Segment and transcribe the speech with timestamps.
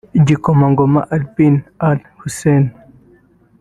[0.19, 1.55] Igikomangoma Ali bin
[1.87, 2.63] al-Hussein